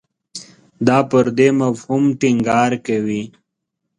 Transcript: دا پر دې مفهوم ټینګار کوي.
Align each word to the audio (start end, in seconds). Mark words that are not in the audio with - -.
دا 0.87 0.97
پر 1.09 1.25
دې 1.37 1.49
مفهوم 1.61 2.03
ټینګار 2.19 2.71
کوي. 2.87 3.23